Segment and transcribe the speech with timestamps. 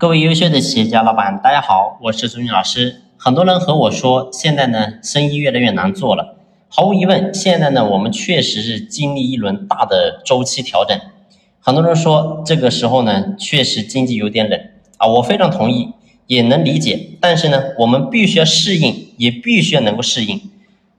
[0.00, 3.02] 各位优秀的企业家老板，大家好，我是朱军老师。
[3.18, 6.38] 很多人和我说，现在呢，生意越来越难做了。
[6.70, 10.98] 毫无疑问，现在呢，我们确实是经历一轮大的周期调整。
[11.60, 14.58] 很多人说，这个时候呢，确实经济有点冷
[14.96, 15.92] 啊，我非常同意，
[16.26, 17.18] 也能理解。
[17.20, 20.40] 但是呢，我们必须要适应，也必须要能够适应。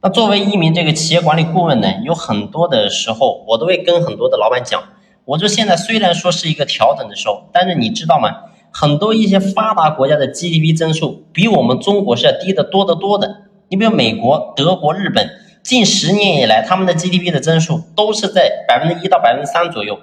[0.04, 4.80] 那作为一名这个企业管理顾问呢，有很多的时候，我都会跟很多的老板讲，
[5.26, 8.30] 我说现在虽然说是一个调整的时候，但是你知道吗？
[8.72, 13.44] 很多一些发达国家的 GDP 增速比我们中国是要低得多得多的。
[13.70, 15.30] 你比如美国、德国、日本，
[15.62, 20.00] 近十年以来他们的 GDP 的增速都是在百分之一到百分之三左右，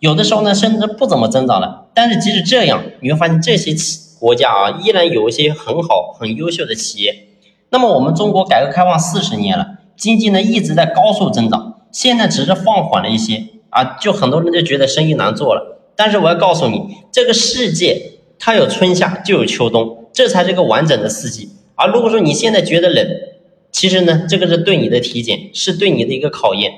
[0.00, 1.86] 有的时候呢甚至不怎么增长了。
[1.94, 7.28] 但是即使这样，你会发现这些企国家啊依然有一些很好、很优秀的企业。
[7.70, 15.80] 那么我们中国改革开放四十年了，经济呢一直在高速增长，现在只是放缓了一些啊，就很多人就觉得生意难做了。
[15.96, 21.50] 但是我要告诉你，这个世界它有春夏就有秋冬，这才是个完整的四季。
[21.74, 23.06] 而如果说你现在觉得冷，
[23.70, 26.72] 其实呢，这个是对你的体检，是对你的一个考验。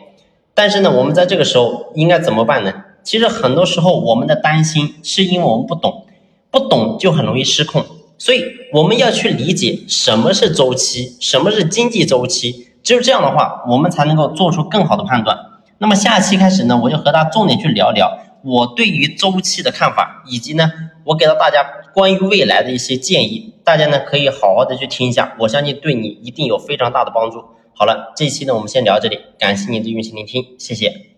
[0.55, 2.72] 但是呢，我们在这个时候应该怎么办呢？
[3.03, 6.05] 其实很多时候我们的担心是因为我们不懂，
[6.50, 7.84] 不懂就很容易失控。
[8.19, 8.44] 所以
[8.75, 12.69] 我们要去理解什么是周期，什么是经济周期。
[12.83, 15.38] 只有这样的话，我们才能够做出更好的判断。
[15.78, 18.19] 那么下期开始呢，我就和大家重点去聊聊。
[18.44, 20.70] 我对于周期的看法，以及呢，
[21.05, 27.42] 我给到大家关于未来的一些建议，大家呢可以好好的去听一下，我相信对你一定有非常大的帮助。
[27.74, 31.09] 好了，这一期呢我们先聊这里，感谢您的用心聆听，谢谢。